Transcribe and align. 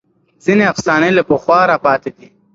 ځینې 0.43 0.63
افسانې 0.73 1.09
له 1.17 1.23
پخوا 1.29 1.59
راپاتې 1.71 2.09
دي. 2.17 2.27